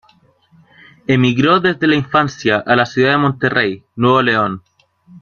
[1.05, 4.63] Emigró desde la infancia a la ciudad de Monterrey, Nuevo León.